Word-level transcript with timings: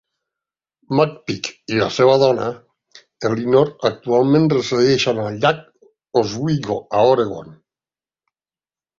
McPeak 0.99 1.49
i 1.73 1.75
la 1.81 1.89
seva 1.97 2.13
dona 2.21 2.47
Elynor 3.29 3.69
actualment 3.89 4.47
resideixen 4.53 5.19
al 5.25 5.37
llac 5.43 5.61
Oswego, 6.23 6.79
a 7.01 7.05
Oregon. 7.11 7.53